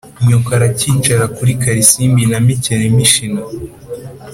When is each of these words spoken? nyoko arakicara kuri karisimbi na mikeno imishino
nyoko 0.27 0.49
arakicara 0.57 1.25
kuri 1.35 1.51
karisimbi 1.61 2.23
na 2.31 2.39
mikeno 2.45 2.83
imishino 2.91 3.41